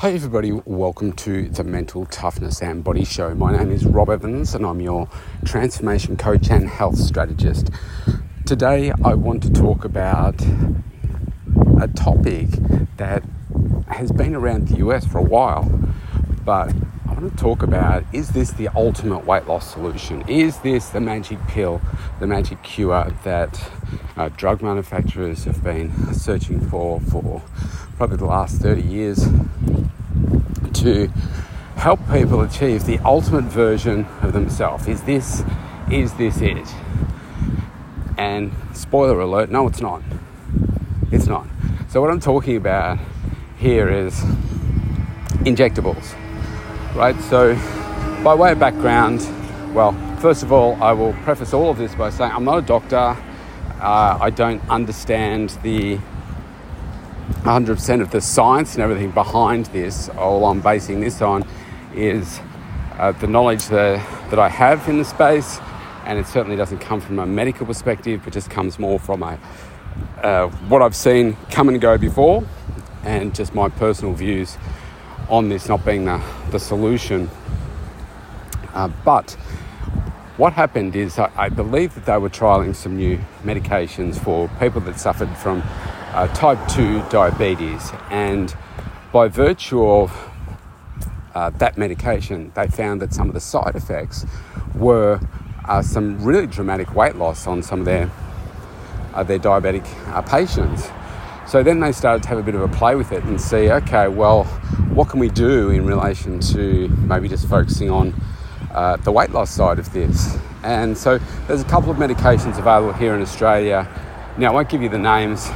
Hi, 0.00 0.12
everybody. 0.12 0.52
Welcome 0.52 1.10
to 1.14 1.48
the 1.48 1.64
Mental 1.64 2.06
Toughness 2.06 2.62
and 2.62 2.84
Body 2.84 3.02
Show. 3.02 3.34
My 3.34 3.56
name 3.56 3.72
is 3.72 3.84
Rob 3.84 4.10
Evans, 4.10 4.54
and 4.54 4.64
I'm 4.64 4.80
your 4.80 5.08
transformation 5.44 6.16
coach 6.16 6.50
and 6.50 6.68
health 6.68 6.96
strategist. 6.96 7.70
Today, 8.46 8.92
I 9.04 9.14
want 9.14 9.42
to 9.42 9.52
talk 9.52 9.84
about 9.84 10.40
a 11.82 11.88
topic 11.96 12.46
that 12.96 13.24
has 13.88 14.12
been 14.12 14.36
around 14.36 14.68
the 14.68 14.76
US 14.86 15.04
for 15.04 15.18
a 15.18 15.22
while, 15.24 15.64
but 16.44 16.72
I 17.08 17.14
want 17.14 17.36
to 17.36 17.36
talk 17.36 17.64
about 17.64 18.04
is 18.12 18.28
this 18.28 18.52
the 18.52 18.68
ultimate 18.76 19.26
weight 19.26 19.48
loss 19.48 19.72
solution? 19.72 20.22
Is 20.28 20.58
this 20.58 20.90
the 20.90 21.00
magic 21.00 21.44
pill, 21.48 21.80
the 22.20 22.28
magic 22.28 22.62
cure 22.62 23.12
that 23.24 23.60
uh, 24.16 24.28
drug 24.28 24.62
manufacturers 24.62 25.42
have 25.42 25.64
been 25.64 26.14
searching 26.14 26.60
for 26.60 27.00
for 27.00 27.42
probably 27.96 28.16
the 28.16 28.26
last 28.26 28.62
30 28.62 28.80
years 28.80 29.26
to 30.82 31.08
help 31.76 32.00
people 32.10 32.40
achieve 32.40 32.84
the 32.84 32.98
ultimate 33.00 33.44
version 33.44 34.06
of 34.22 34.32
themselves. 34.32 34.88
Is 34.88 35.02
this 35.02 35.42
is 35.90 36.12
this 36.14 36.40
it? 36.40 36.68
And 38.18 38.52
spoiler 38.74 39.20
alert, 39.20 39.50
no 39.50 39.66
it's 39.68 39.80
not. 39.80 40.02
It's 41.10 41.26
not. 41.26 41.46
So 41.88 42.00
what 42.00 42.10
I'm 42.10 42.20
talking 42.20 42.56
about 42.56 42.98
here 43.58 43.88
is 43.88 44.14
injectables. 45.44 46.14
Right? 46.94 47.18
So 47.22 47.54
by 48.22 48.34
way 48.34 48.52
of 48.52 48.58
background, 48.58 49.20
well, 49.74 49.92
first 50.20 50.42
of 50.42 50.52
all, 50.52 50.74
I 50.82 50.92
will 50.92 51.12
preface 51.24 51.54
all 51.54 51.70
of 51.70 51.78
this 51.78 51.94
by 51.94 52.10
saying 52.10 52.32
I'm 52.32 52.44
not 52.44 52.58
a 52.58 52.62
doctor. 52.62 53.16
Uh, 53.80 54.18
I 54.20 54.30
don't 54.30 54.60
understand 54.68 55.50
the 55.62 55.98
100% 57.42 58.00
of 58.00 58.10
the 58.10 58.20
science 58.20 58.74
and 58.74 58.82
everything 58.82 59.10
behind 59.10 59.66
this, 59.66 60.08
all 60.10 60.46
I'm 60.46 60.60
basing 60.60 61.00
this 61.00 61.22
on 61.22 61.46
is 61.94 62.40
uh, 62.98 63.12
the 63.12 63.26
knowledge 63.26 63.66
that, 63.66 64.30
that 64.30 64.38
I 64.38 64.48
have 64.48 64.88
in 64.88 64.98
the 64.98 65.04
space, 65.04 65.58
and 66.04 66.18
it 66.18 66.26
certainly 66.26 66.56
doesn't 66.56 66.78
come 66.78 67.00
from 67.00 67.18
a 67.18 67.26
medical 67.26 67.66
perspective, 67.66 68.22
but 68.24 68.32
just 68.32 68.50
comes 68.50 68.78
more 68.78 68.98
from 68.98 69.22
a, 69.22 69.38
uh, 70.22 70.48
what 70.68 70.82
I've 70.82 70.96
seen 70.96 71.36
come 71.50 71.68
and 71.68 71.80
go 71.80 71.98
before, 71.98 72.44
and 73.04 73.34
just 73.34 73.54
my 73.54 73.68
personal 73.68 74.14
views 74.14 74.56
on 75.28 75.48
this 75.48 75.68
not 75.68 75.84
being 75.84 76.06
the, 76.06 76.22
the 76.50 76.58
solution. 76.58 77.30
Uh, 78.74 78.88
but 79.04 79.32
what 80.38 80.52
happened 80.52 80.96
is 80.96 81.18
I, 81.18 81.30
I 81.36 81.48
believe 81.48 81.94
that 81.94 82.06
they 82.06 82.16
were 82.16 82.30
trialing 82.30 82.74
some 82.74 82.96
new 82.96 83.18
medications 83.42 84.18
for 84.18 84.48
people 84.58 84.80
that 84.82 84.98
suffered 84.98 85.36
from 85.36 85.62
uh, 86.12 86.26
type 86.28 86.58
2 86.68 87.02
diabetes. 87.10 87.92
And 88.10 88.54
by 89.12 89.28
virtue 89.28 89.84
of 89.84 90.12
uh, 91.34 91.50
that 91.50 91.78
medication, 91.78 92.52
they 92.54 92.66
found 92.66 93.00
that 93.02 93.12
some 93.12 93.28
of 93.28 93.34
the 93.34 93.40
side 93.40 93.76
effects 93.76 94.26
were 94.74 95.20
uh, 95.64 95.82
some 95.82 96.22
really 96.24 96.46
dramatic 96.46 96.94
weight 96.94 97.16
loss 97.16 97.46
on 97.46 97.62
some 97.62 97.80
of 97.80 97.84
their, 97.84 98.10
uh, 99.14 99.22
their 99.22 99.38
diabetic 99.38 99.86
uh, 100.12 100.22
patients. 100.22 100.88
So 101.46 101.62
then 101.62 101.80
they 101.80 101.92
started 101.92 102.22
to 102.24 102.28
have 102.28 102.38
a 102.38 102.42
bit 102.42 102.54
of 102.54 102.62
a 102.62 102.68
play 102.68 102.94
with 102.94 103.12
it 103.12 103.24
and 103.24 103.40
see 103.40 103.70
okay, 103.70 104.08
well, 104.08 104.44
what 104.92 105.08
can 105.08 105.20
we 105.20 105.28
do 105.28 105.70
in 105.70 105.86
relation 105.86 106.40
to 106.40 106.88
maybe 106.88 107.28
just 107.28 107.48
focusing 107.48 107.90
on 107.90 108.14
uh, 108.72 108.96
the 108.96 109.12
weight 109.12 109.30
loss 109.30 109.50
side 109.50 109.78
of 109.78 109.92
this? 109.92 110.36
And 110.62 110.96
so 110.96 111.18
there's 111.46 111.62
a 111.62 111.64
couple 111.64 111.90
of 111.90 111.96
medications 111.96 112.58
available 112.58 112.92
here 112.92 113.14
in 113.14 113.22
Australia. 113.22 113.88
Now, 114.36 114.50
I 114.50 114.54
won't 114.54 114.68
give 114.68 114.82
you 114.82 114.88
the 114.88 114.98
names 114.98 115.48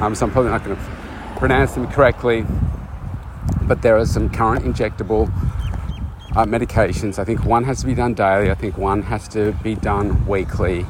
um, 0.00 0.14
so 0.14 0.26
I'm 0.26 0.32
probably 0.32 0.50
not 0.50 0.64
going 0.64 0.76
to 0.76 0.82
pronounce 1.36 1.72
them 1.72 1.86
correctly. 1.88 2.44
But 3.62 3.82
there 3.82 3.96
are 3.96 4.06
some 4.06 4.30
current 4.30 4.64
injectable 4.64 5.28
uh, 6.36 6.44
medications. 6.44 7.18
I 7.18 7.24
think 7.24 7.44
one 7.44 7.64
has 7.64 7.80
to 7.80 7.86
be 7.86 7.94
done 7.94 8.14
daily, 8.14 8.50
I 8.50 8.54
think 8.54 8.78
one 8.78 9.02
has 9.02 9.28
to 9.28 9.52
be 9.62 9.74
done 9.74 10.26
weekly, 10.26 10.86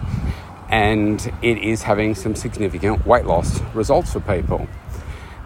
and 0.69 1.21
it 1.43 1.59
is 1.59 1.83
having 1.83 2.15
some 2.15 2.35
significant 2.35 3.07
weight 3.07 3.25
loss 3.25 3.61
results 3.75 4.13
for 4.13 4.21
people. 4.21 4.69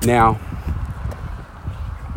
Now, 0.02 0.40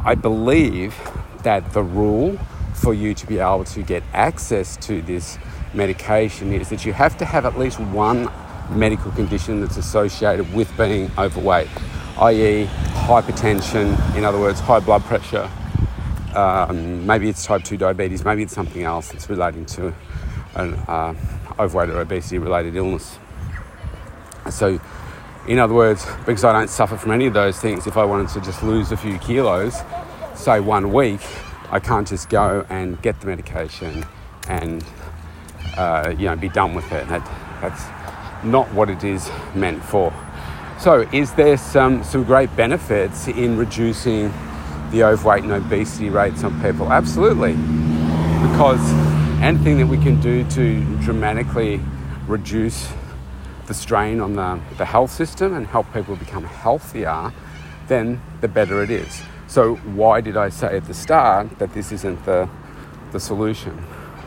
I 0.03 0.15
believe 0.15 0.95
that 1.43 1.73
the 1.73 1.83
rule 1.83 2.39
for 2.73 2.93
you 2.93 3.13
to 3.13 3.27
be 3.27 3.39
able 3.39 3.63
to 3.65 3.81
get 3.81 4.03
access 4.13 4.77
to 4.77 5.01
this 5.01 5.37
medication 5.73 6.51
is 6.53 6.69
that 6.69 6.85
you 6.85 6.93
have 6.93 7.17
to 7.17 7.25
have 7.25 7.45
at 7.45 7.57
least 7.57 7.79
one 7.79 8.29
medical 8.71 9.11
condition 9.11 9.61
that's 9.61 9.77
associated 9.77 10.51
with 10.53 10.75
being 10.77 11.11
overweight, 11.17 11.69
i.e., 12.19 12.65
hypertension, 13.05 14.15
in 14.15 14.23
other 14.23 14.39
words, 14.39 14.59
high 14.59 14.79
blood 14.79 15.03
pressure. 15.03 15.49
Um, 16.35 17.05
maybe 17.05 17.29
it's 17.29 17.45
type 17.45 17.63
2 17.63 17.77
diabetes, 17.77 18.25
maybe 18.25 18.43
it's 18.43 18.53
something 18.53 18.83
else 18.83 19.09
that's 19.09 19.29
relating 19.29 19.65
to 19.67 19.93
an 20.55 20.73
uh, 20.87 21.13
overweight 21.59 21.89
or 21.89 22.01
obesity 22.01 22.37
related 22.37 22.75
illness. 22.75 23.17
So, 24.49 24.79
in 25.47 25.59
other 25.59 25.73
words, 25.73 26.05
because 26.25 26.43
I 26.43 26.51
don't 26.51 26.69
suffer 26.69 26.97
from 26.97 27.11
any 27.11 27.27
of 27.27 27.33
those 27.33 27.59
things, 27.59 27.87
if 27.87 27.97
I 27.97 28.05
wanted 28.05 28.29
to 28.29 28.41
just 28.41 28.63
lose 28.63 28.91
a 28.91 28.97
few 28.97 29.17
kilos, 29.19 29.81
say 30.35 30.59
one 30.59 30.91
week, 30.91 31.21
I 31.71 31.79
can't 31.79 32.07
just 32.07 32.29
go 32.29 32.65
and 32.69 33.01
get 33.01 33.19
the 33.21 33.27
medication 33.27 34.05
and 34.47 34.83
uh, 35.77 36.13
you 36.17 36.25
know 36.25 36.35
be 36.35 36.49
done 36.49 36.73
with 36.73 36.91
it. 36.91 37.07
That, 37.07 37.25
that's 37.61 37.83
not 38.45 38.71
what 38.73 38.89
it 38.89 39.03
is 39.03 39.29
meant 39.53 39.83
for. 39.83 40.13
So, 40.79 41.07
is 41.13 41.33
there 41.33 41.57
some, 41.57 42.03
some 42.03 42.23
great 42.23 42.53
benefits 42.55 43.27
in 43.27 43.57
reducing 43.57 44.33
the 44.91 45.03
overweight 45.03 45.43
and 45.43 45.53
obesity 45.53 46.09
rates 46.09 46.43
on 46.43 46.61
people? 46.61 46.91
Absolutely. 46.91 47.53
Because 47.53 48.81
anything 49.41 49.77
that 49.77 49.87
we 49.87 49.97
can 49.97 50.19
do 50.19 50.47
to 50.51 50.83
dramatically 51.01 51.81
reduce 52.27 52.91
the 53.67 53.73
strain 53.73 54.19
on 54.19 54.35
the, 54.35 54.59
the 54.77 54.85
health 54.85 55.11
system 55.11 55.53
and 55.55 55.65
help 55.67 55.91
people 55.93 56.15
become 56.15 56.43
healthier, 56.43 57.31
then 57.87 58.21
the 58.41 58.47
better 58.47 58.83
it 58.83 58.91
is. 58.91 59.21
So, 59.47 59.75
why 59.75 60.21
did 60.21 60.37
I 60.37 60.49
say 60.49 60.77
at 60.77 60.85
the 60.85 60.93
start 60.93 61.57
that 61.59 61.73
this 61.73 61.91
isn't 61.91 62.25
the, 62.25 62.49
the 63.11 63.19
solution? 63.19 63.85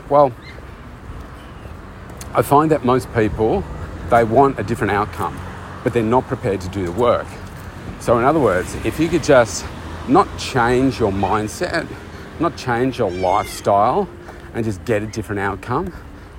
Well, 0.09 0.33
I 2.33 2.41
find 2.41 2.71
that 2.71 2.85
most 2.85 3.13
people 3.13 3.63
they 4.09 4.23
want 4.23 4.59
a 4.59 4.63
different 4.63 4.91
outcome, 4.91 5.39
but 5.83 5.93
they're 5.93 6.03
not 6.03 6.25
prepared 6.27 6.61
to 6.61 6.69
do 6.69 6.85
the 6.85 6.91
work. 6.91 7.27
So, 7.99 8.17
in 8.17 8.23
other 8.23 8.39
words, 8.39 8.73
if 8.85 8.99
you 8.99 9.09
could 9.09 9.23
just 9.23 9.65
not 10.07 10.27
change 10.37 10.99
your 10.99 11.11
mindset, 11.11 11.87
not 12.39 12.55
change 12.55 12.97
your 12.97 13.11
lifestyle, 13.11 14.07
and 14.53 14.65
just 14.65 14.83
get 14.85 15.03
a 15.03 15.07
different 15.07 15.39
outcome, 15.39 15.93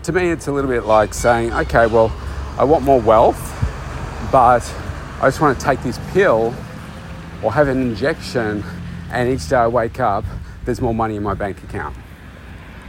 to 0.04 0.12
me, 0.12 0.30
it's 0.30 0.47
a 0.47 0.53
little 0.53 0.70
bit 0.70 0.84
like 0.84 1.12
saying, 1.12 1.53
okay, 1.53 1.86
well, 1.86 2.10
I 2.59 2.64
want 2.64 2.84
more 2.84 3.00
wealth, 3.00 3.38
but 4.32 4.62
I 5.20 5.26
just 5.26 5.41
want 5.41 5.59
to 5.59 5.64
take 5.64 5.82
this 5.82 5.98
pill 6.12 6.54
or 7.42 7.53
have 7.53 7.69
an 7.69 7.80
injection, 7.80 8.64
and 9.12 9.28
each 9.28 9.48
day 9.48 9.56
I 9.56 9.66
wake 9.66 10.00
up, 10.00 10.25
there's 10.64 10.80
more 10.80 10.94
money 10.94 11.16
in 11.16 11.22
my 11.22 11.34
bank 11.34 11.62
account. 11.62 11.97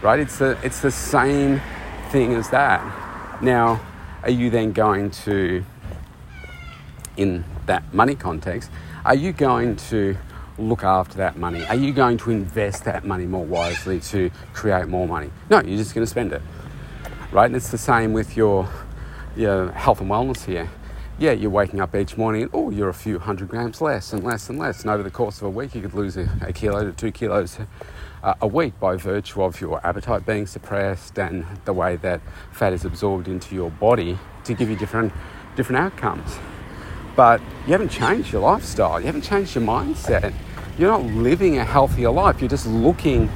Right? 0.02 0.20
It's 0.20 0.38
the, 0.40 0.58
it's 0.64 0.80
the 0.80 0.92
same 0.92 1.62
thing 2.10 2.34
as 2.34 2.50
that. 2.50 3.42
Now, 3.42 3.82
are 4.24 4.30
you 4.30 4.50
then 4.50 4.72
going 4.72 5.12
to, 5.12 5.64
in 7.18 7.44
that 7.66 7.94
money 7.94 8.16
context, 8.16 8.70
are 9.04 9.16
you 9.16 9.32
going 9.32 9.76
to 9.76 10.16
look 10.58 10.84
after 10.84 11.18
that 11.18 11.38
money? 11.38 11.66
Are 11.66 11.76
you 11.76 11.92
going 11.92 12.18
to 12.20 12.32
invest 12.32 12.86
that 12.86 13.04
money 13.04 13.26
more 13.26 13.46
wisely 13.46 14.00
to 14.02 14.30
create 14.54 14.88
more 14.88 15.08
money? 15.08 15.32
No, 15.50 15.62
you're 15.62 15.78
just 15.78 15.96
going 15.96 16.06
to 16.06 16.10
spend 16.10 16.34
it, 16.34 16.42
right? 17.32 17.46
And 17.46 17.56
it's 17.56 17.70
the 17.70 17.78
same 17.78 18.14
with 18.14 18.38
your, 18.38 18.70
your 19.36 19.72
health 19.72 20.02
and 20.02 20.10
wellness 20.10 20.46
here. 20.46 20.70
Yeah, 21.22 21.34
you're 21.34 21.52
waking 21.52 21.80
up 21.80 21.94
each 21.94 22.18
morning 22.18 22.42
and, 22.42 22.52
oh, 22.52 22.72
you're 22.72 22.90
a 22.90 22.96
few 22.96 23.20
hundred 23.20 23.48
grams 23.48 23.80
less 23.80 24.12
and 24.12 24.24
less 24.24 24.50
and 24.50 24.58
less. 24.58 24.82
And 24.82 24.90
over 24.90 25.04
the 25.04 25.12
course 25.12 25.38
of 25.38 25.44
a 25.44 25.50
week, 25.52 25.76
you 25.76 25.82
could 25.84 25.94
lose 25.94 26.18
a, 26.18 26.28
a 26.42 26.52
kilo 26.52 26.84
to 26.84 26.92
two 26.92 27.12
kilos 27.12 27.60
uh, 28.24 28.34
a 28.42 28.48
week 28.48 28.80
by 28.80 28.96
virtue 28.96 29.44
of 29.44 29.62
your 29.62 29.86
appetite 29.86 30.26
being 30.26 30.48
suppressed 30.48 31.20
and 31.20 31.46
the 31.66 31.74
way 31.74 31.96
that 31.98 32.22
fat 32.52 32.74
is 32.74 32.86
absorbed 32.86 33.28
into 33.28 33.54
your 33.54 33.70
body 33.70 34.18
to 34.46 34.56
give 34.56 34.68
you 34.68 34.76
different 34.76 35.14
different 35.56 35.78
outcomes. 35.78 36.40
But 37.16 37.40
you 37.68 37.74
haven't 37.74 37.90
changed 37.90 38.34
your 38.34 38.42
lifestyle, 38.42 39.00
you 39.00 39.06
haven't 39.06 39.22
changed 39.22 39.54
your 39.54 39.64
mindset. 39.64 40.34
You're 40.76 40.90
not 40.90 41.04
living 41.04 41.60
a 41.60 41.66
healthier 41.66 42.10
life, 42.10 42.42
you're 42.42 42.50
just 42.50 42.66
looking 42.66 43.30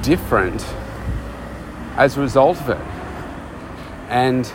different 0.00 0.64
as 1.98 2.16
a 2.16 2.22
result 2.22 2.58
of 2.58 2.70
it. 2.70 2.86
And 4.08 4.50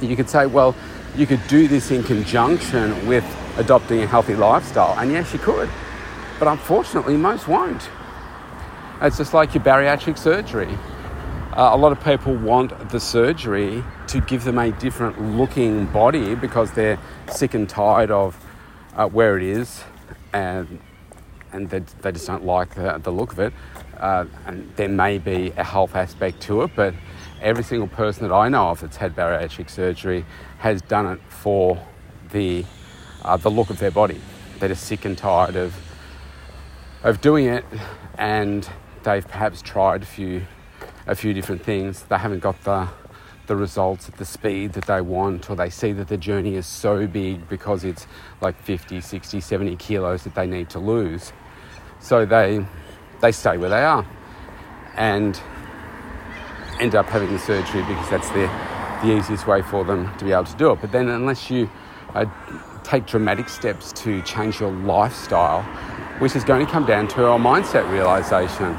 you 0.00 0.16
could 0.16 0.28
say, 0.28 0.46
well, 0.46 0.74
you 1.16 1.26
could 1.26 1.40
do 1.48 1.68
this 1.68 1.90
in 1.90 2.02
conjunction 2.02 3.06
with 3.06 3.24
adopting 3.58 4.02
a 4.02 4.06
healthy 4.06 4.36
lifestyle. 4.36 4.98
And 4.98 5.10
yes, 5.10 5.32
you 5.32 5.38
could. 5.38 5.68
But 6.38 6.48
unfortunately, 6.48 7.16
most 7.16 7.48
won't. 7.48 7.88
It's 9.02 9.16
just 9.16 9.34
like 9.34 9.54
your 9.54 9.64
bariatric 9.64 10.18
surgery. 10.18 10.78
Uh, 11.52 11.70
a 11.72 11.76
lot 11.76 11.90
of 11.90 12.02
people 12.04 12.34
want 12.36 12.90
the 12.90 13.00
surgery 13.00 13.82
to 14.06 14.20
give 14.20 14.44
them 14.44 14.58
a 14.58 14.70
different 14.72 15.20
looking 15.36 15.86
body 15.86 16.34
because 16.34 16.70
they're 16.72 16.98
sick 17.28 17.54
and 17.54 17.68
tired 17.68 18.10
of 18.10 18.36
uh, 18.94 19.08
where 19.08 19.36
it 19.36 19.42
is 19.42 19.82
and 20.32 20.80
and 21.52 21.68
they, 21.68 21.80
they 22.02 22.12
just 22.12 22.26
don't 22.26 22.44
like 22.44 22.74
the, 22.74 22.98
the 23.02 23.10
look 23.10 23.32
of 23.32 23.40
it. 23.40 23.52
Uh, 24.00 24.24
and 24.46 24.72
there 24.76 24.88
may 24.88 25.18
be 25.18 25.52
a 25.58 25.64
health 25.64 25.94
aspect 25.94 26.40
to 26.40 26.62
it, 26.62 26.70
but 26.74 26.94
every 27.42 27.62
single 27.62 27.86
person 27.86 28.26
that 28.26 28.34
I 28.34 28.48
know 28.48 28.70
of 28.70 28.80
that's 28.80 28.96
had 28.96 29.14
bariatric 29.14 29.68
surgery 29.68 30.24
has 30.58 30.80
done 30.80 31.06
it 31.06 31.20
for 31.28 31.78
the 32.32 32.64
uh, 33.22 33.36
the 33.36 33.50
look 33.50 33.68
of 33.68 33.78
their 33.78 33.90
body. 33.90 34.18
They're 34.58 34.70
just 34.70 34.84
sick 34.84 35.04
and 35.04 35.18
tired 35.18 35.54
of 35.56 35.74
of 37.02 37.20
doing 37.20 37.44
it, 37.46 37.64
and 38.16 38.68
they've 39.02 39.26
perhaps 39.26 39.60
tried 39.60 40.02
a 40.02 40.06
few 40.06 40.46
a 41.06 41.14
few 41.14 41.34
different 41.34 41.62
things. 41.62 42.04
They 42.04 42.16
haven't 42.16 42.40
got 42.40 42.62
the 42.64 42.88
the 43.48 43.56
results 43.56 44.08
at 44.08 44.16
the 44.16 44.24
speed 44.24 44.72
that 44.74 44.84
they 44.86 45.00
want, 45.00 45.50
or 45.50 45.56
they 45.56 45.68
see 45.68 45.92
that 45.92 46.08
the 46.08 46.16
journey 46.16 46.54
is 46.54 46.66
so 46.66 47.06
big 47.06 47.48
because 47.48 47.82
it's 47.82 48.06
like 48.40 48.56
50, 48.62 49.00
60, 49.00 49.40
70 49.40 49.74
kilos 49.74 50.22
that 50.22 50.36
they 50.36 50.46
need 50.46 50.70
to 50.70 50.78
lose. 50.78 51.32
So 51.98 52.24
they 52.24 52.64
they 53.20 53.32
stay 53.32 53.56
where 53.56 53.70
they 53.70 53.82
are 53.82 54.06
and 54.96 55.40
end 56.80 56.94
up 56.94 57.06
having 57.06 57.30
the 57.32 57.38
surgery 57.38 57.82
because 57.82 58.08
that's 58.10 58.28
the, 58.30 58.46
the 59.02 59.16
easiest 59.16 59.46
way 59.46 59.62
for 59.62 59.84
them 59.84 60.16
to 60.18 60.24
be 60.24 60.32
able 60.32 60.44
to 60.44 60.56
do 60.56 60.72
it. 60.72 60.80
But 60.80 60.92
then, 60.92 61.08
unless 61.08 61.50
you 61.50 61.70
uh, 62.14 62.24
take 62.82 63.06
dramatic 63.06 63.48
steps 63.48 63.92
to 63.92 64.22
change 64.22 64.60
your 64.60 64.72
lifestyle, 64.72 65.62
which 66.20 66.34
is 66.34 66.44
going 66.44 66.64
to 66.64 66.70
come 66.70 66.86
down 66.86 67.08
to 67.08 67.26
a 67.26 67.38
mindset 67.38 67.90
realization 67.90 68.76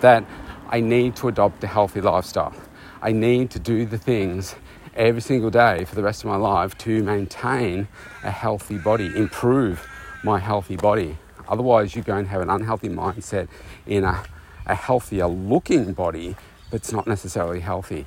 that 0.00 0.24
I 0.68 0.80
need 0.80 1.16
to 1.16 1.28
adopt 1.28 1.62
a 1.64 1.66
healthy 1.66 2.00
lifestyle. 2.00 2.54
I 3.02 3.12
need 3.12 3.50
to 3.50 3.58
do 3.58 3.86
the 3.86 3.98
things 3.98 4.54
every 4.94 5.20
single 5.20 5.50
day 5.50 5.84
for 5.84 5.94
the 5.94 6.02
rest 6.02 6.22
of 6.22 6.30
my 6.30 6.36
life 6.36 6.76
to 6.78 7.02
maintain 7.02 7.88
a 8.22 8.30
healthy 8.30 8.78
body, 8.78 9.06
improve 9.16 9.88
my 10.22 10.38
healthy 10.38 10.76
body. 10.76 11.16
Otherwise, 11.50 11.94
you're 11.96 12.04
going 12.04 12.24
to 12.24 12.30
have 12.30 12.40
an 12.40 12.48
unhealthy 12.48 12.88
mindset 12.88 13.48
in 13.84 14.04
a, 14.04 14.22
a 14.66 14.74
healthier 14.74 15.26
looking 15.26 15.92
body, 15.92 16.36
but 16.70 16.76
it's 16.76 16.92
not 16.92 17.06
necessarily 17.08 17.60
healthy. 17.60 18.06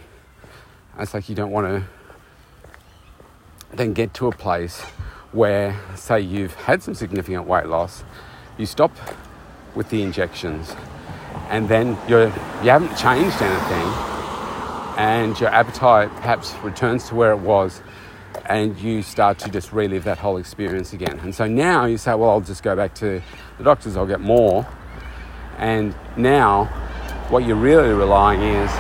It's 0.98 1.14
like 1.14 1.28
you 1.28 1.36
don't 1.36 1.52
want 1.52 1.68
to 1.68 1.84
then 3.76 3.94
get 3.94 4.14
to 4.16 4.28
a 4.28 4.32
place 4.32 4.82
where, 5.34 5.78
say, 5.96 6.22
you've 6.22 6.54
had 6.54 6.82
some 6.82 6.94
significant 6.94 7.46
weight 7.46 7.66
loss, 7.66 8.04
you 8.58 8.66
stop 8.66 8.96
with 9.76 9.90
the 9.90 10.02
injections, 10.04 10.76
and 11.50 11.68
then 11.68 11.98
you're, 12.08 12.28
you 12.28 12.70
haven't 12.70 12.96
changed 12.96 13.42
anything, 13.42 13.88
and 14.98 15.40
your 15.40 15.50
appetite 15.50 16.10
perhaps 16.16 16.54
returns 16.64 17.10
to 17.10 17.16
where 17.16 17.32
it 17.32 17.40
was 17.40 17.82
and 18.46 18.78
you 18.80 19.02
start 19.02 19.40
to 19.40 19.50
just 19.50 19.72
relive 19.72 20.04
that 20.04 20.18
whole 20.18 20.38
experience 20.38 20.94
again. 20.94 21.20
And 21.20 21.34
so 21.34 21.48
now 21.48 21.86
you 21.86 21.98
say, 21.98 22.14
well, 22.14 22.32
I'll 22.32 22.42
just 22.42 22.64
go 22.64 22.76
back 22.76 22.94
to 22.96 23.22
the 23.58 23.64
doctors, 23.64 23.96
I'll 23.96 24.06
get 24.06 24.22
more. 24.22 24.68
And 25.58 25.96
now 26.18 26.66
what 27.30 27.46
you're 27.46 27.56
really 27.56 27.94
relying 27.94 28.42
is 28.42 28.72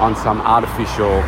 on 0.00 0.16
some 0.16 0.40
artificial 0.40 1.22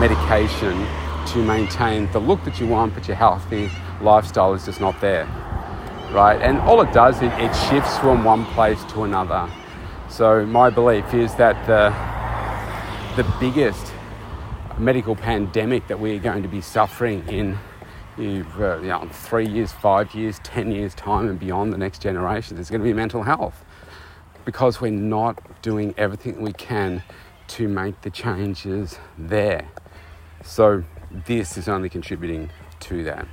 medication 0.00 0.86
to 1.26 1.42
maintain 1.42 2.10
the 2.12 2.18
look 2.18 2.42
that 2.44 2.58
you 2.58 2.66
want, 2.66 2.94
but 2.94 3.06
your 3.06 3.16
healthy 3.16 3.70
lifestyle 4.00 4.54
is 4.54 4.64
just 4.64 4.80
not 4.80 4.98
there. 5.00 5.26
Right? 6.12 6.40
And 6.40 6.58
all 6.60 6.80
it 6.80 6.92
does, 6.92 7.20
it, 7.20 7.32
it 7.34 7.54
shifts 7.68 7.98
from 7.98 8.24
one 8.24 8.46
place 8.46 8.82
to 8.92 9.04
another. 9.04 9.50
So 10.08 10.46
my 10.46 10.70
belief 10.70 11.12
is 11.12 11.34
that 11.34 11.66
the, 11.66 11.92
the 13.20 13.28
biggest 13.38 13.92
medical 14.78 15.16
pandemic 15.16 15.86
that 15.88 15.98
we're 15.98 16.18
going 16.18 16.42
to 16.42 16.48
be 16.48 16.60
suffering 16.60 17.26
in 17.28 17.58
uh, 18.18 18.78
you 18.80 18.88
know, 18.88 19.08
three 19.10 19.46
years, 19.46 19.72
five 19.72 20.14
years, 20.14 20.38
ten 20.40 20.70
years' 20.70 20.94
time, 20.94 21.28
and 21.28 21.38
beyond 21.38 21.72
the 21.72 21.78
next 21.78 22.00
generation. 22.00 22.56
There's 22.56 22.70
going 22.70 22.80
to 22.80 22.84
be 22.86 22.92
mental 22.92 23.22
health 23.22 23.64
because 24.44 24.80
we're 24.80 24.90
not 24.90 25.62
doing 25.62 25.94
everything 25.96 26.40
we 26.40 26.52
can 26.52 27.02
to 27.48 27.68
make 27.68 28.00
the 28.02 28.10
changes 28.10 28.98
there. 29.18 29.68
So, 30.44 30.84
this 31.10 31.56
is 31.56 31.68
only 31.68 31.88
contributing 31.88 32.50
to 32.80 33.04
that. 33.04 33.26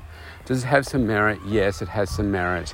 Does 0.46 0.64
it 0.64 0.68
have 0.68 0.86
some 0.86 1.08
merit? 1.08 1.40
Yes, 1.46 1.82
it 1.82 1.90
has 1.90 2.10
some 2.10 2.32
merit. 2.32 2.74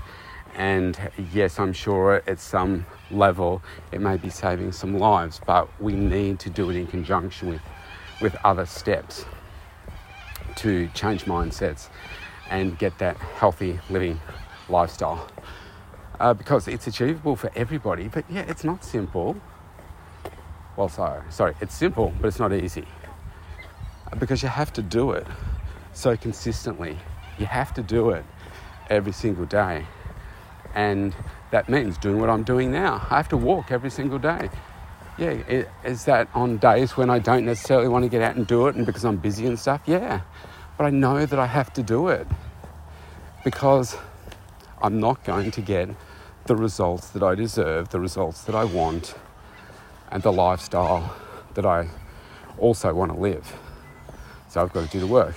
And 0.56 0.98
yes, 1.32 1.60
I'm 1.60 1.74
sure 1.74 2.24
at 2.28 2.40
some 2.40 2.86
level 3.12 3.62
it 3.92 4.02
may 4.02 4.18
be 4.18 4.30
saving 4.30 4.72
some 4.72 4.98
lives, 4.98 5.40
but 5.46 5.70
we 5.80 5.94
need 5.94 6.40
to 6.40 6.50
do 6.50 6.70
it 6.70 6.76
in 6.76 6.88
conjunction 6.88 7.50
with 7.50 7.62
with 8.22 8.36
other 8.44 8.66
steps 8.66 9.26
to 10.56 10.88
change 10.90 11.26
mindsets 11.26 11.90
and 12.50 12.78
get 12.78 12.98
that 13.00 13.18
healthy 13.18 13.80
living 13.90 14.20
lifestyle. 14.68 15.28
Uh, 16.20 16.34
because 16.34 16.68
it's 16.68 16.88
achievable 16.88 17.36
for 17.36 17.50
everybody, 17.56 18.08
but 18.08 18.26
yeah, 18.30 18.44
it's 18.48 18.64
not 18.64 18.84
simple. 18.84 19.38
Well, 20.76 20.90
sorry, 20.90 21.22
sorry, 21.30 21.56
it's 21.62 21.76
simple, 21.76 22.14
but 22.20 22.28
it's 22.28 22.40
not 22.40 22.52
easy. 22.52 22.86
Because 24.18 24.44
you 24.44 24.50
have 24.50 24.74
to 24.74 24.82
do 24.82 25.12
it 25.12 25.26
so 25.94 26.18
consistently. 26.18 26.98
You 27.38 27.46
have 27.46 27.74
to 27.76 27.84
do 27.84 28.10
it 28.10 28.26
every 28.90 29.14
single 29.14 29.46
day. 29.46 29.86
And 30.76 31.16
that 31.52 31.70
means 31.70 31.98
doing 31.98 32.20
what 32.20 32.30
I'm 32.30 32.44
doing 32.44 32.72
now. 32.72 33.08
I 33.10 33.18
have 33.18 33.30
to 33.30 33.38
walk 33.38 33.72
every 33.72 33.90
single 33.90 34.20
day 34.20 34.50
yeah, 35.20 35.32
it, 35.32 35.70
is 35.84 36.06
that 36.06 36.30
on 36.34 36.58
days 36.58 36.96
when 36.96 37.10
I 37.10 37.20
don't 37.20 37.46
necessarily 37.46 37.90
want 37.90 38.04
to 38.06 38.10
get 38.10 38.22
out 38.22 38.38
and 38.38 38.48
do 38.48 38.68
it 38.68 38.76
and 38.76 38.86
because 38.86 39.04
I'm 39.04 39.18
busy 39.18 39.46
and 39.46 39.60
stuff? 39.60 39.82
Yeah. 39.86 40.22
But 40.78 40.86
I 40.86 40.90
know 40.92 41.26
that 41.26 41.38
I 41.38 41.46
have 41.46 41.74
to 41.74 41.84
do 41.84 42.08
it 42.08 42.26
because 43.44 43.98
I'm 44.82 45.00
not 45.00 45.24
going 45.26 45.52
to 45.52 45.62
get 45.62 45.90
the 46.46 46.56
results 46.56 47.10
that 47.10 47.22
I 47.22 47.36
deserve, 47.36 47.90
the 47.90 48.00
results 48.00 48.44
that 48.44 48.56
I 48.56 48.64
want, 48.64 49.14
and 50.10 50.24
the 50.24 50.32
lifestyle 50.32 51.14
that 51.54 51.66
I 51.66 51.90
also 52.58 52.94
want 52.94 53.12
to 53.12 53.18
live. 53.18 53.54
So 54.48 54.62
I've 54.62 54.72
got 54.72 54.86
to 54.86 54.90
do 54.90 55.02
the 55.02 55.08
work. 55.08 55.36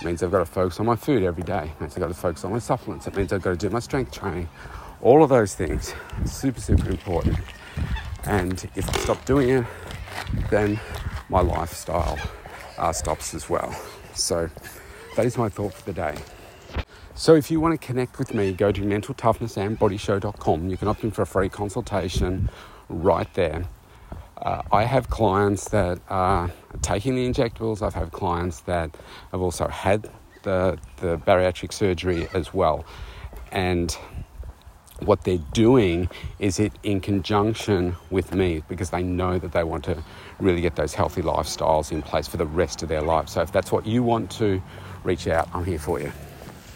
It 0.00 0.04
means 0.04 0.22
I've 0.22 0.30
got 0.30 0.38
to 0.38 0.46
focus 0.46 0.78
on 0.78 0.86
my 0.86 0.96
food 0.96 1.24
every 1.24 1.42
day. 1.42 1.72
It 1.74 1.80
means 1.80 1.94
I've 1.94 2.00
got 2.00 2.08
to 2.08 2.14
focus 2.14 2.44
on 2.44 2.52
my 2.52 2.58
supplements. 2.60 3.08
It 3.08 3.16
means 3.16 3.32
I've 3.32 3.42
got 3.42 3.50
to 3.50 3.56
do 3.56 3.70
my 3.70 3.80
strength 3.80 4.12
training. 4.12 4.48
All 5.02 5.22
of 5.22 5.30
those 5.30 5.54
things, 5.54 5.94
super, 6.24 6.60
super 6.60 6.88
important. 6.90 7.38
And 8.26 8.68
if 8.74 8.88
I 8.88 8.98
stop 8.98 9.24
doing 9.24 9.48
it, 9.50 9.64
then 10.50 10.80
my 11.28 11.40
lifestyle 11.40 12.18
uh, 12.78 12.92
stops 12.92 13.34
as 13.34 13.48
well. 13.48 13.74
So 14.14 14.48
that 15.16 15.26
is 15.26 15.38
my 15.38 15.48
thought 15.48 15.74
for 15.74 15.84
the 15.84 15.92
day. 15.92 16.16
So 17.14 17.34
if 17.34 17.50
you 17.50 17.60
want 17.60 17.80
to 17.80 17.86
connect 17.86 18.18
with 18.18 18.34
me, 18.34 18.52
go 18.52 18.72
to 18.72 18.82
mentaltoughnessandbodyshow.com. 18.82 20.68
You 20.68 20.76
can 20.76 20.88
opt 20.88 21.02
in 21.02 21.10
for 21.10 21.22
a 21.22 21.26
free 21.26 21.48
consultation 21.48 22.50
right 22.88 23.32
there. 23.34 23.64
Uh, 24.36 24.62
I 24.70 24.84
have 24.84 25.08
clients 25.08 25.70
that 25.70 25.98
are 26.10 26.50
taking 26.82 27.14
the 27.14 27.26
injectables. 27.26 27.80
I've 27.80 27.94
had 27.94 28.12
clients 28.12 28.60
that 28.60 28.94
have 29.32 29.40
also 29.40 29.66
had 29.68 30.10
the, 30.42 30.78
the 30.98 31.16
bariatric 31.16 31.72
surgery 31.72 32.28
as 32.34 32.52
well. 32.52 32.84
And 33.50 33.96
what 35.00 35.24
they're 35.24 35.38
doing 35.52 36.08
is 36.38 36.58
it 36.58 36.72
in 36.82 37.00
conjunction 37.00 37.96
with 38.10 38.34
me 38.34 38.62
because 38.68 38.90
they 38.90 39.02
know 39.02 39.38
that 39.38 39.52
they 39.52 39.64
want 39.64 39.84
to 39.84 40.02
really 40.38 40.60
get 40.60 40.76
those 40.76 40.94
healthy 40.94 41.22
lifestyles 41.22 41.92
in 41.92 42.02
place 42.02 42.26
for 42.26 42.36
the 42.36 42.46
rest 42.46 42.82
of 42.82 42.88
their 42.88 43.02
life. 43.02 43.28
So 43.28 43.42
if 43.42 43.52
that's 43.52 43.70
what 43.70 43.86
you 43.86 44.02
want 44.02 44.30
to 44.32 44.62
reach 45.04 45.28
out, 45.28 45.48
I'm 45.54 45.64
here 45.64 45.78
for 45.78 46.00
you. 46.00 46.12